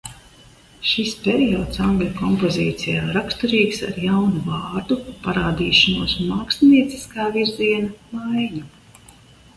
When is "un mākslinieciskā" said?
6.23-7.31